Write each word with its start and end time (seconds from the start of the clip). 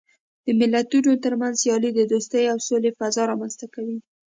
د 0.45 0.47
ملتونو 0.59 1.11
ترمنځ 1.23 1.55
سیالۍ 1.63 1.91
د 1.95 2.01
دوستۍ 2.11 2.43
او 2.53 2.57
سولې 2.67 2.91
فضا 2.99 3.23
رامنځته 3.31 3.65
کوي. 3.75 3.97